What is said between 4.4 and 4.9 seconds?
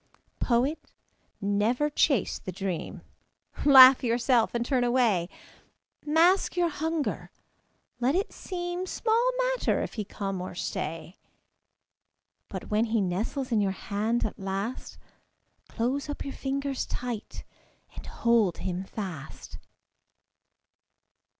and turn